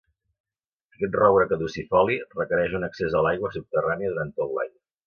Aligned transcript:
Aquest 0.95 1.17
roure 1.19 1.45
caducifoli 1.51 2.17
requereix 2.39 2.75
un 2.81 2.89
accés 2.91 3.21
a 3.21 3.25
l'aigua 3.29 3.57
subterrània 3.61 4.15
durant 4.17 4.39
tot 4.43 4.59
l'any. 4.61 4.79